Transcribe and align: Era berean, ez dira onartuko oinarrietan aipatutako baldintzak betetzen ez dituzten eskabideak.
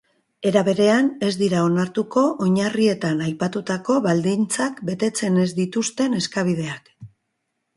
Era 0.51 0.61
berean, 0.67 1.09
ez 1.27 1.33
dira 1.41 1.59
onartuko 1.65 2.23
oinarrietan 2.45 3.21
aipatutako 3.27 3.99
baldintzak 4.09 4.83
betetzen 4.91 5.39
ez 5.45 5.49
dituzten 5.63 6.21
eskabideak. 6.23 6.91